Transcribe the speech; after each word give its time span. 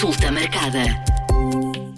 Consulta 0.00 0.32
marcada. 0.32 0.78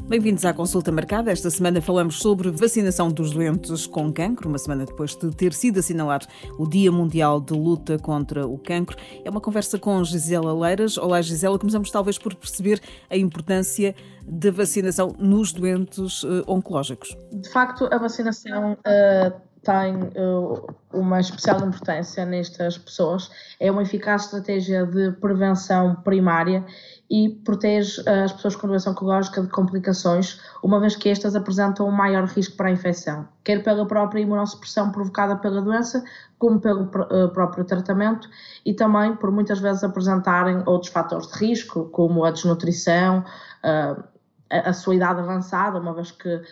Bem-vindos 0.09 0.45
à 0.45 0.53
consulta 0.53 0.91
marcada. 0.91 1.31
Esta 1.31 1.49
semana 1.51 1.81
falamos 1.81 2.19
sobre 2.19 2.51
vacinação 2.51 3.09
dos 3.09 3.31
doentes 3.31 3.87
com 3.87 4.13
cancro, 4.13 4.49
uma 4.49 4.59
semana 4.59 4.85
depois 4.85 5.15
de 5.15 5.31
ter 5.31 5.53
sido 5.53 5.79
assinalado 5.79 6.27
o 6.59 6.67
Dia 6.67 6.91
Mundial 6.91 7.41
de 7.41 7.53
Luta 7.53 8.01
contra 8.01 8.45
o 8.45 8.59
Cancro. 8.59 8.97
É 9.25 9.31
uma 9.31 9.41
conversa 9.41 9.79
com 9.79 10.03
Gisela 10.03 10.53
Leiras. 10.53 10.99
Olá, 10.99 11.23
Gisela. 11.23 11.57
Começamos 11.61 11.93
talvez 11.93 12.19
por 12.19 12.35
perceber 12.35 12.81
a 13.09 13.17
importância 13.17 13.95
da 14.27 14.51
vacinação 14.51 15.15
nos 15.17 15.53
doentes 15.53 16.25
uh, 16.25 16.43
oncológicos. 16.49 17.17
De 17.31 17.49
facto, 17.51 17.89
a 17.93 17.99
vacinação 17.99 18.73
uh, 18.73 19.41
tem 19.63 19.95
uh, 19.97 20.67
uma 20.93 21.21
especial 21.21 21.59
importância 21.59 22.25
nestas 22.27 22.77
pessoas. 22.77 23.31
É 23.61 23.71
uma 23.71 23.83
eficaz 23.83 24.25
estratégia 24.25 24.85
de 24.85 25.13
prevenção 25.13 25.95
primária 25.97 26.65
e 27.11 27.29
protege 27.45 28.03
as 28.09 28.33
pessoas 28.33 28.57
com 28.57 28.67
doença 28.67 28.91
oncológica 28.91 29.43
de 29.43 29.49
complicações, 29.49 30.41
uma 30.63 30.81
vez 30.81 30.97
que 30.97 31.11
estas 31.11 31.37
apresentam 31.37 31.87
um 31.87 31.91
maior 31.93 32.25
risco 32.25 32.57
para 32.57 32.69
a 32.69 32.73
infecção, 32.73 33.29
quer 33.45 33.63
pela 33.63 33.87
própria 33.87 34.23
imunossupressão 34.23 34.91
provocada 34.91 35.37
pela 35.37 35.61
doença, 35.61 36.03
como 36.39 36.59
pelo 36.59 36.85
uh, 36.85 37.29
próprio 37.33 37.65
tratamento 37.65 38.29
e 38.65 38.73
também 38.73 39.15
por 39.15 39.31
muitas 39.31 39.61
vezes 39.61 39.85
apresentarem 39.85 40.63
outros 40.65 40.91
fatores 40.91 41.29
de 41.29 41.39
risco, 41.39 41.85
como 41.91 42.25
a 42.25 42.31
desnutrição, 42.31 43.23
uh, 43.63 44.12
a 44.61 44.73
sua 44.73 44.95
idade 44.95 45.21
avançada, 45.21 45.79
uma 45.79 45.95
vez 45.95 46.11
que 46.11 46.35
uh, 46.35 46.43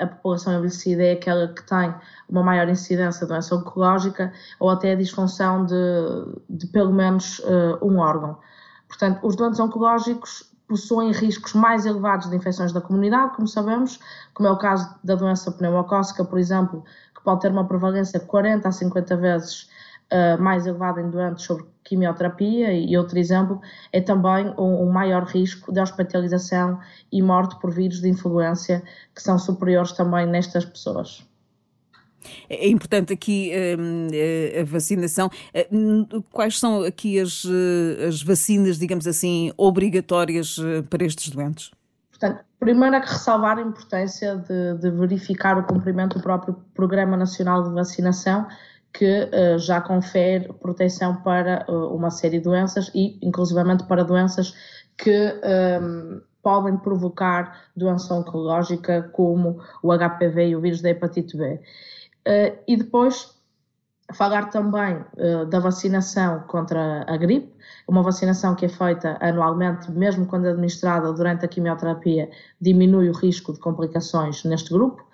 a 0.00 0.06
população 0.06 0.52
envelhecida 0.54 1.02
é 1.02 1.12
aquela 1.12 1.48
que 1.48 1.62
tem 1.64 1.94
uma 2.28 2.42
maior 2.42 2.68
incidência 2.68 3.26
de 3.26 3.32
doença 3.32 3.56
oncológica, 3.56 4.32
ou 4.60 4.70
até 4.70 4.92
a 4.92 4.96
disfunção 4.96 5.66
de, 5.66 5.74
de 6.48 6.66
pelo 6.68 6.92
menos 6.92 7.40
uh, 7.40 7.78
um 7.82 7.98
órgão. 7.98 8.38
Portanto, 8.88 9.26
os 9.26 9.34
doentes 9.34 9.58
oncológicos 9.58 10.54
possuem 10.68 11.12
riscos 11.12 11.52
mais 11.52 11.84
elevados 11.84 12.30
de 12.30 12.36
infecções 12.36 12.72
da 12.72 12.80
comunidade, 12.80 13.34
como 13.34 13.46
sabemos, 13.46 13.98
como 14.32 14.48
é 14.48 14.52
o 14.52 14.56
caso 14.56 14.94
da 15.02 15.14
doença 15.14 15.50
pneumocócica, 15.50 16.24
por 16.24 16.38
exemplo, 16.38 16.84
que 17.14 17.22
pode 17.22 17.40
ter 17.40 17.50
uma 17.50 17.66
prevalência 17.66 18.18
40 18.20 18.68
a 18.68 18.72
50 18.72 19.16
vezes 19.16 19.68
uh, 20.12 20.40
mais 20.40 20.66
elevada 20.66 21.00
em 21.00 21.10
doentes 21.10 21.44
sobre 21.44 21.66
quimioterapia, 21.84 22.72
e 22.72 22.96
outro 22.96 23.18
exemplo 23.18 23.60
é 23.92 24.00
também 24.00 24.48
um, 24.58 24.84
um 24.84 24.90
maior 24.90 25.24
risco 25.24 25.72
de 25.72 25.80
hospitalização 25.80 26.80
e 27.12 27.22
morte 27.22 27.60
por 27.60 27.70
vírus 27.70 28.00
de 28.00 28.08
influência, 28.08 28.82
que 29.14 29.22
são 29.22 29.38
superiores 29.38 29.92
também 29.92 30.26
nestas 30.26 30.64
pessoas. 30.64 31.24
É 32.48 32.68
importante 32.68 33.12
aqui 33.12 33.52
hum, 33.78 34.08
eh, 34.12 34.62
a 34.62 34.64
vacinação. 34.64 35.30
Eh, 35.52 35.68
quais 36.32 36.58
são 36.58 36.82
aqui 36.82 37.20
as, 37.20 37.44
eh, 37.44 38.06
as 38.06 38.22
vacinas, 38.22 38.78
digamos 38.78 39.06
assim, 39.06 39.52
obrigatórias 39.56 40.56
para 40.88 41.04
estes 41.04 41.30
doentes? 41.30 41.70
Portanto, 42.10 42.44
primeiro 42.58 42.96
é 42.96 43.00
que 43.00 43.08
ressalvar 43.08 43.58
a 43.58 43.62
importância 43.62 44.36
de, 44.36 44.78
de, 44.78 44.90
verificar 44.90 45.58
o 45.58 45.64
cumprimento 45.64 46.16
do 46.16 46.22
próprio 46.22 46.56
Programa 46.72 47.16
Nacional 47.16 47.62
de 47.62 47.70
Vacinação, 47.74 48.46
que 48.94 49.24
uh, 49.24 49.58
já 49.58 49.80
confere 49.80 50.52
proteção 50.54 51.16
para 51.16 51.66
uh, 51.68 51.94
uma 51.94 52.10
série 52.10 52.38
de 52.38 52.44
doenças 52.44 52.90
e, 52.94 53.18
inclusivamente, 53.20 53.84
para 53.84 54.04
doenças 54.04 54.54
que 54.96 55.34
um, 55.82 56.20
podem 56.40 56.76
provocar 56.76 57.64
doença 57.76 58.14
oncológica, 58.14 59.10
como 59.12 59.60
o 59.82 59.92
HPV 59.92 60.48
e 60.48 60.56
o 60.56 60.60
vírus 60.60 60.80
da 60.80 60.90
hepatite 60.90 61.36
B. 61.36 61.60
Uh, 62.26 62.56
e 62.68 62.76
depois 62.76 63.34
falar 64.12 64.50
também 64.50 64.96
uh, 65.16 65.44
da 65.46 65.58
vacinação 65.58 66.40
contra 66.46 67.04
a 67.08 67.16
gripe, 67.16 67.52
uma 67.88 68.02
vacinação 68.02 68.54
que 68.54 68.66
é 68.66 68.68
feita 68.68 69.18
anualmente, 69.20 69.90
mesmo 69.90 70.24
quando 70.26 70.46
administrada 70.46 71.12
durante 71.12 71.44
a 71.44 71.48
quimioterapia, 71.48 72.30
diminui 72.60 73.08
o 73.08 73.12
risco 73.12 73.52
de 73.52 73.58
complicações 73.58 74.44
neste 74.44 74.72
grupo. 74.72 75.04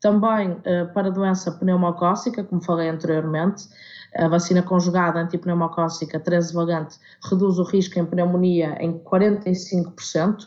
Também 0.00 0.52
uh, 0.52 0.92
para 0.94 1.10
doença 1.10 1.50
pneumocócica, 1.52 2.44
como 2.44 2.62
falei 2.62 2.88
anteriormente, 2.88 3.68
a 4.16 4.28
vacina 4.28 4.62
conjugada 4.62 5.20
antipneumocócica 5.20 6.18
13 6.18 6.54
valente 6.54 6.98
reduz 7.28 7.58
o 7.58 7.64
risco 7.64 7.98
em 7.98 8.06
pneumonia 8.06 8.76
em 8.80 8.98
45% 8.98 10.46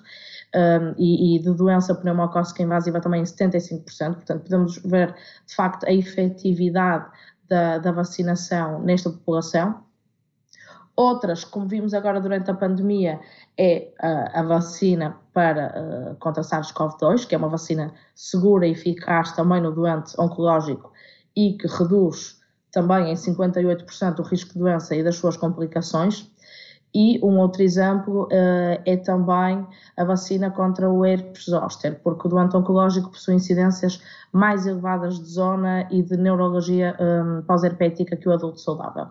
um, 0.54 0.94
e, 0.98 1.36
e, 1.36 1.40
de 1.40 1.54
doença 1.54 1.96
pneumocócica 1.96 2.64
invasiva 2.64 3.00
também 3.00 3.22
em 3.22 3.26
75%, 3.26 4.16
portanto 4.16 4.44
podemos 4.44 4.78
ver 4.84 5.16
de 5.46 5.56
facto 5.56 5.86
a 5.86 5.94
efetividade 5.94 7.06
da, 7.48 7.78
da 7.78 7.92
vacinação 7.92 8.82
nesta 8.82 9.10
população. 9.10 9.84
Outras, 10.96 11.44
como 11.44 11.68
vimos 11.68 11.94
agora 11.94 12.20
durante 12.20 12.52
a 12.52 12.54
pandemia, 12.54 13.20
é 13.58 13.92
a, 14.00 14.42
a 14.42 14.44
vacina 14.44 15.18
para 15.34 16.12
uh, 16.12 16.16
contra 16.18 16.44
SARS-CoV-2, 16.44 17.26
que 17.26 17.36
é 17.36 17.38
uma 17.38 17.50
vacina 17.50 17.94
segura 18.14 18.68
e 18.68 18.72
eficaz 18.72 19.32
também 19.32 19.62
no 19.62 19.72
doente 19.72 20.14
oncológico 20.20 20.92
e 21.36 21.54
que 21.54 21.68
reduz 21.68 22.40
também 22.72 23.12
em 23.12 23.16
58% 23.16 24.20
o 24.20 24.24
risco 24.24 24.54
de 24.54 24.60
doença 24.60 24.96
e 24.96 25.04
das 25.04 25.16
suas 25.16 25.38
complicações. 25.38 26.30
E 26.94 27.24
um 27.24 27.40
outro 27.40 27.62
exemplo 27.62 28.24
uh, 28.24 28.82
é 28.86 28.98
também 28.98 29.66
a 29.96 30.04
vacina 30.04 30.52
contra 30.52 30.90
o 30.90 31.06
herpes 31.06 31.46
zoster, 31.46 32.02
porque 32.04 32.28
o 32.28 32.30
doente 32.30 32.56
oncológico 32.58 33.10
possui 33.12 33.36
incidências 33.36 34.02
mais 34.34 34.68
elevadas 34.68 35.18
de 35.18 35.26
zona 35.26 35.88
e 35.90 36.02
de 36.04 36.18
neurologia 36.18 36.96
um, 37.00 37.40
eh, 37.40 37.42
pós-herpética 37.44 38.18
que 38.18 38.28
o 38.28 38.34
adulto 38.34 38.60
saudável. 38.60 39.08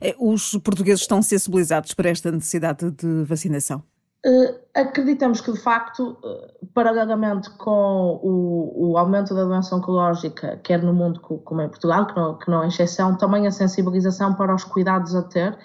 Eh, 0.00 0.14
os 0.18 0.56
portugueses 0.58 1.02
estão 1.02 1.22
sensibilizados 1.22 1.94
para 1.94 2.10
esta 2.10 2.30
necessidade 2.30 2.90
de 2.90 3.24
vacinação? 3.24 3.82
Uh, 4.24 4.54
acreditamos 4.72 5.40
que, 5.40 5.50
de 5.50 5.58
facto, 5.58 6.16
uh, 6.22 6.66
paralelamente 6.72 7.50
com 7.58 8.20
o, 8.22 8.92
o, 8.92 8.96
aumento 8.96 9.34
da 9.34 9.44
doença 9.44 9.74
oncológica, 9.74 10.60
quer 10.62 10.80
no 10.80 10.94
mundo 10.94 11.18
como 11.20 11.60
em 11.60 11.68
Portugal, 11.68 12.06
que 12.06 12.14
não, 12.14 12.38
que 12.38 12.48
não 12.48 12.62
é 12.62 12.68
exceção, 12.68 13.16
também 13.16 13.48
a 13.48 13.50
sensibilização 13.50 14.34
para 14.34 14.54
os 14.54 14.62
cuidados 14.62 15.16
a 15.16 15.22
ter 15.22 15.58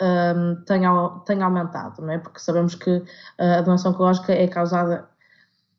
um, 0.00 0.56
tem, 0.64 0.82
tem 1.24 1.42
aumentado, 1.42 2.02
não 2.02 2.10
é? 2.10 2.18
Porque 2.18 2.40
sabemos 2.40 2.74
que 2.74 2.90
uh, 2.90 3.04
a 3.38 3.60
doença 3.60 3.88
oncológica 3.88 4.32
é 4.32 4.48
causada 4.48 5.08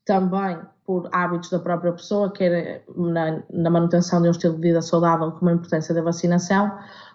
também 0.05 0.57
por 0.85 1.09
hábitos 1.11 1.49
da 1.49 1.59
própria 1.59 1.91
pessoa, 1.91 2.31
quer 2.31 2.83
na, 2.95 3.43
na 3.51 3.69
manutenção 3.69 4.21
de 4.21 4.27
um 4.27 4.31
estilo 4.31 4.55
de 4.55 4.61
vida 4.61 4.81
saudável, 4.81 5.31
como 5.31 5.49
a 5.49 5.53
importância 5.53 5.93
da 5.93 6.01
vacinação. 6.01 6.71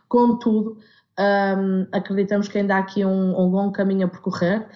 Contudo, 0.08 0.78
um, 1.18 1.86
acreditamos 1.92 2.48
que 2.48 2.58
ainda 2.58 2.76
há 2.76 2.78
aqui 2.78 3.04
um, 3.04 3.38
um 3.38 3.48
longo 3.48 3.72
caminho 3.72 4.06
a 4.06 4.10
percorrer 4.10 4.66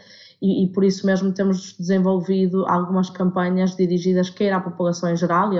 e, 0.41 0.65
e, 0.65 0.69
por 0.69 0.83
isso 0.83 1.05
mesmo 1.05 1.33
temos 1.33 1.77
desenvolvido 1.77 2.65
algumas 2.67 3.11
campanhas 3.11 3.77
dirigidas 3.77 4.31
quer 4.31 4.53
à 4.53 4.61
população 4.61 5.11
em 5.11 5.17
geral 5.17 5.53
e 5.53 5.59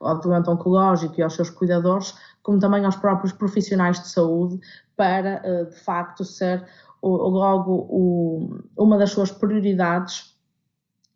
ao, 0.00 0.20
doente 0.20 0.50
oncológico 0.50 1.14
e 1.18 1.22
aos 1.22 1.34
seus 1.34 1.48
cuidadores, 1.48 2.14
como 2.42 2.58
também 2.58 2.84
aos 2.84 2.96
próprios 2.96 3.32
profissionais 3.32 4.00
de 4.00 4.08
saúde, 4.08 4.60
para 4.96 5.40
eh, 5.42 5.64
de 5.64 5.76
facto 5.76 6.24
ser 6.24 6.62
logo 7.02 7.88
uma 8.76 8.98
das 8.98 9.10
suas 9.10 9.32
prioridades 9.32 10.36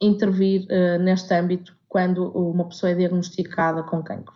intervir 0.01 0.67
eh, 0.71 0.99
neste 0.99 1.33
âmbito 1.35 1.77
quando 1.89 2.31
uma 2.31 2.65
pessoa 2.65 2.91
é 2.91 2.95
diagnosticada 2.95 3.83
com 3.83 4.03
cancro. 4.03 4.35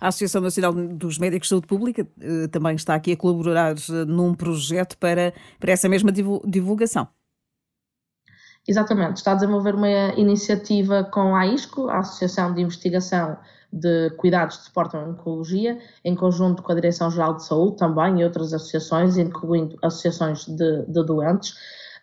A 0.00 0.08
Associação 0.08 0.40
Nacional 0.40 0.72
dos 0.72 1.18
Médicos 1.18 1.46
de 1.46 1.50
Saúde 1.50 1.66
Pública 1.66 2.06
eh, 2.20 2.48
também 2.48 2.74
está 2.74 2.94
aqui 2.94 3.12
a 3.12 3.16
colaborar 3.16 3.74
num 4.06 4.34
projeto 4.34 4.96
para, 4.98 5.32
para 5.58 5.72
essa 5.72 5.88
mesma 5.88 6.10
divulgação. 6.12 7.08
Exatamente, 8.68 9.18
está 9.18 9.32
a 9.32 9.34
desenvolver 9.34 9.74
uma 9.74 9.88
iniciativa 10.16 11.04
com 11.04 11.36
a 11.36 11.40
AISCO, 11.40 11.88
a 11.88 11.98
Associação 11.98 12.52
de 12.52 12.60
Investigação 12.60 13.36
de 13.72 14.10
Cuidados 14.16 14.58
de 14.58 14.64
Suporte 14.64 14.96
à 14.96 15.00
Oncologia, 15.00 15.78
em 16.04 16.16
conjunto 16.16 16.62
com 16.62 16.72
a 16.72 16.74
Direção-Geral 16.74 17.34
de 17.34 17.46
Saúde 17.46 17.76
também 17.76 18.20
e 18.20 18.24
outras 18.24 18.52
associações, 18.52 19.16
incluindo 19.16 19.76
associações 19.82 20.46
de, 20.46 20.84
de 20.86 21.04
doentes, 21.04 21.54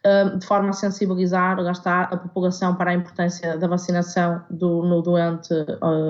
hum, 0.05 0.37
de 0.37 0.45
forma 0.45 0.69
a 0.69 0.73
sensibilizar, 0.73 1.57
a 1.59 2.17
população 2.17 2.75
para 2.75 2.91
a 2.91 2.93
importância 2.93 3.57
da 3.57 3.67
vacinação 3.67 4.41
do, 4.49 4.84
no 4.84 5.01
doente 5.01 5.53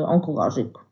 oncológico. 0.07 0.82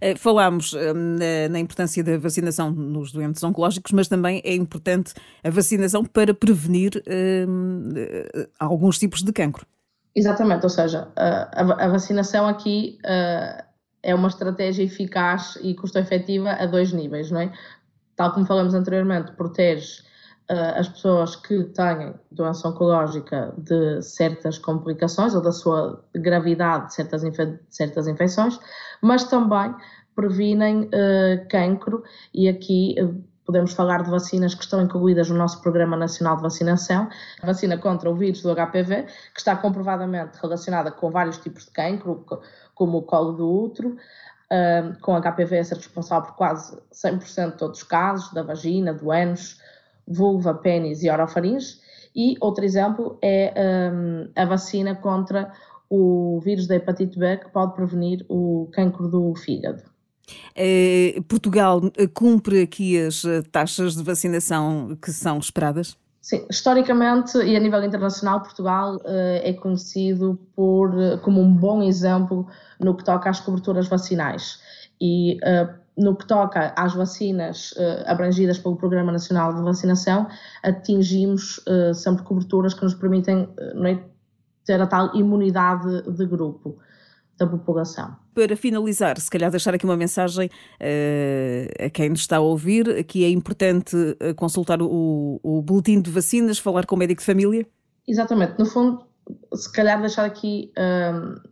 Eh, 0.00 0.16
falámos 0.16 0.74
eh, 0.74 1.48
na 1.48 1.58
importância 1.58 2.02
da 2.02 2.18
vacinação 2.18 2.70
nos 2.70 3.12
doentes 3.12 3.42
oncológicos, 3.42 3.92
mas 3.92 4.08
também 4.08 4.40
é 4.44 4.54
importante 4.54 5.14
a 5.42 5.50
vacinação 5.50 6.04
para 6.04 6.34
prevenir 6.34 7.02
eh, 7.06 7.46
alguns 8.58 8.98
tipos 8.98 9.22
de 9.22 9.32
cancro. 9.32 9.66
Exatamente, 10.14 10.64
ou 10.64 10.70
seja, 10.70 11.08
a, 11.16 11.88
vacinação 11.88 12.46
aqui 12.46 12.98
é 14.02 14.14
uma 14.14 14.28
estratégia 14.28 14.82
eficaz 14.82 15.58
e 15.62 15.74
custo-efetiva 15.74 16.50
a 16.50 16.66
dois 16.66 16.92
níveis, 16.92 17.30
não 17.30 17.40
é? 17.40 17.50
Tal 18.14 18.30
como 18.34 18.44
falamos 18.44 18.74
anteriormente, 18.74 19.32
protege 19.32 20.02
as 20.48 20.88
pessoas 20.88 21.36
que 21.36 21.64
têm 21.64 22.14
doença 22.30 22.68
oncológica 22.68 23.54
de 23.56 24.02
certas 24.02 24.58
complicações 24.58 25.34
ou 25.34 25.40
da 25.40 25.52
sua 25.52 26.04
gravidade 26.14 26.88
de 26.88 26.94
certas, 26.94 27.24
infe 27.24 27.58
certas 27.70 28.06
infecções, 28.06 28.58
mas 29.00 29.24
também 29.24 29.74
previnem 30.14 30.82
uh, 30.82 31.48
cancro 31.48 32.02
e 32.34 32.48
aqui 32.48 32.96
uh, 33.00 33.24
podemos 33.44 33.72
falar 33.72 34.02
de 34.02 34.10
vacinas 34.10 34.54
que 34.54 34.62
estão 34.62 34.82
incluídas 34.82 35.28
no 35.30 35.36
nosso 35.36 35.60
Programa 35.62 35.96
Nacional 35.96 36.36
de 36.36 36.42
Vacinação. 36.42 37.08
A 37.42 37.46
vacina 37.46 37.76
contra 37.76 38.10
o 38.10 38.14
vírus 38.14 38.42
do 38.42 38.54
HPV, 38.54 39.06
que 39.34 39.38
está 39.38 39.56
comprovadamente 39.56 40.38
relacionada 40.40 40.90
com 40.90 41.10
vários 41.10 41.38
tipos 41.38 41.64
de 41.64 41.70
cancro, 41.72 42.24
como 42.74 42.98
o 42.98 43.02
colo 43.02 43.32
do 43.32 43.50
útero, 43.50 43.96
com 45.00 45.20
HPV 45.20 45.58
a 45.58 45.64
ser 45.64 45.76
responsável 45.76 46.28
por 46.28 46.36
quase 46.36 46.78
100% 46.92 47.52
de 47.52 47.56
todos 47.56 47.78
os 47.78 47.84
casos, 47.84 48.32
da 48.32 48.42
vagina, 48.42 48.94
do 48.94 49.10
ânus, 49.10 49.58
vulva, 50.06 50.54
pênis 50.54 51.02
e 51.02 51.10
orofaringe. 51.10 51.80
E 52.14 52.36
outro 52.40 52.64
exemplo 52.64 53.18
é 53.22 53.52
a 54.36 54.44
vacina 54.44 54.94
contra 54.94 55.52
o 55.88 56.40
vírus 56.40 56.66
da 56.66 56.76
hepatite 56.76 57.18
B, 57.18 57.36
que 57.36 57.50
pode 57.50 57.74
prevenir 57.74 58.24
o 58.28 58.68
cancro 58.72 59.08
do 59.08 59.34
fígado. 59.34 59.82
Eh, 60.54 61.20
Portugal 61.28 61.82
eh, 61.96 62.06
cumpre 62.06 62.62
aqui 62.62 62.98
as 62.98 63.24
eh, 63.24 63.42
taxas 63.42 63.96
de 63.96 64.02
vacinação 64.02 64.96
que 65.00 65.10
são 65.10 65.38
esperadas? 65.38 65.96
Sim, 66.20 66.46
historicamente 66.48 67.36
e 67.38 67.56
a 67.56 67.60
nível 67.60 67.82
internacional, 67.82 68.40
Portugal 68.40 69.00
é 69.04 69.52
conhecido 69.54 70.38
por, 70.54 70.94
como 71.22 71.40
um 71.40 71.52
bom 71.52 71.82
exemplo 71.82 72.46
no 72.78 72.96
que 72.96 73.04
toca 73.04 73.28
às 73.28 73.40
coberturas 73.40 73.88
vacinais. 73.88 74.60
E 75.00 75.36
no 75.96 76.16
que 76.16 76.26
toca 76.26 76.72
às 76.76 76.94
vacinas 76.94 77.74
abrangidas 78.06 78.58
pelo 78.58 78.76
Programa 78.76 79.12
Nacional 79.12 79.54
de 79.54 79.62
Vacinação, 79.62 80.26
atingimos 80.62 81.60
sempre 81.94 82.24
coberturas 82.24 82.72
que 82.74 82.82
nos 82.82 82.94
permitem 82.94 83.48
é, 83.58 83.98
ter 84.64 84.80
a 84.80 84.86
tal 84.86 85.14
imunidade 85.14 86.02
de 86.10 86.26
grupo 86.26 86.78
da 87.38 87.46
população. 87.46 88.16
Para 88.34 88.56
finalizar, 88.56 89.18
se 89.18 89.30
calhar 89.30 89.50
deixar 89.50 89.74
aqui 89.74 89.84
uma 89.84 89.96
mensagem 89.96 90.46
uh, 90.48 91.84
a 91.86 91.90
quem 91.90 92.08
nos 92.08 92.20
está 92.20 92.36
a 92.36 92.40
ouvir, 92.40 93.04
que 93.04 93.24
é 93.24 93.28
importante 93.28 93.96
consultar 94.36 94.80
o, 94.80 95.40
o 95.42 95.62
boletim 95.62 96.00
de 96.00 96.10
vacinas, 96.10 96.58
falar 96.58 96.86
com 96.86 96.94
o 96.94 96.98
médico 96.98 97.20
de 97.20 97.26
família? 97.26 97.66
Exatamente. 98.06 98.58
No 98.58 98.66
fundo, 98.66 99.04
se 99.54 99.70
calhar 99.72 100.00
deixar 100.00 100.24
aqui 100.24 100.72
uh, 100.76 101.51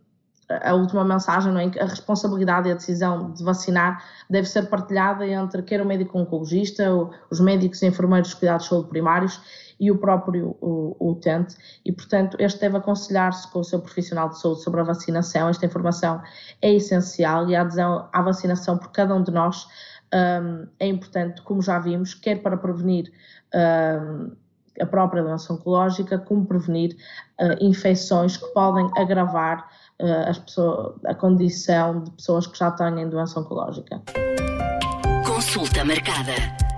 a 0.63 0.73
última 0.73 1.03
mensagem, 1.03 1.51
não 1.51 1.59
é? 1.59 1.71
a 1.79 1.85
responsabilidade 1.85 2.67
e 2.69 2.71
a 2.71 2.75
decisão 2.75 3.31
de 3.31 3.43
vacinar 3.43 4.03
deve 4.29 4.47
ser 4.47 4.69
partilhada 4.69 5.25
entre 5.27 5.61
quer 5.63 5.81
o 5.81 5.85
médico 5.85 6.19
oncologista, 6.19 6.83
os 7.29 7.39
médicos 7.39 7.81
e 7.81 7.87
enfermeiros 7.87 8.29
de 8.29 8.35
cuidados 8.35 8.63
de 8.63 8.69
saúde 8.69 8.89
primários 8.89 9.41
e 9.79 9.89
o 9.89 9.97
próprio 9.97 10.55
o, 10.61 10.95
o 10.99 11.11
utente, 11.11 11.55
e 11.83 11.91
portanto 11.91 12.37
este 12.39 12.59
deve 12.59 12.77
aconselhar-se 12.77 13.51
com 13.51 13.59
o 13.59 13.63
seu 13.63 13.79
profissional 13.79 14.29
de 14.29 14.39
saúde 14.39 14.61
sobre 14.61 14.81
a 14.81 14.83
vacinação. 14.83 15.49
Esta 15.49 15.65
informação 15.65 16.21
é 16.61 16.73
essencial 16.73 17.49
e 17.49 17.55
a 17.55 17.61
adesão 17.61 18.07
à 18.13 18.21
vacinação 18.21 18.77
por 18.77 18.91
cada 18.91 19.15
um 19.15 19.23
de 19.23 19.31
nós 19.31 19.67
um, 20.13 20.67
é 20.79 20.87
importante, 20.87 21.41
como 21.41 21.61
já 21.61 21.79
vimos, 21.79 22.13
quer 22.13 22.41
para 22.41 22.57
prevenir 22.57 23.11
um, 23.55 24.31
a 24.79 24.85
própria 24.85 25.23
doença 25.23 25.53
oncológica, 25.53 26.17
como 26.17 26.45
prevenir 26.45 26.95
uh, 27.39 27.63
infecções 27.63 28.37
que 28.37 28.47
podem 28.47 28.89
agravar 28.97 29.69
as 30.27 30.39
pessoas, 30.39 30.95
a 31.05 31.13
condição 31.13 32.03
de 32.03 32.11
pessoas 32.11 32.47
que 32.47 32.57
já 32.57 32.71
têm 32.71 33.09
doença 33.09 33.39
oncológica. 33.39 34.01
Consulta 35.25 35.83
marcada. 35.85 36.70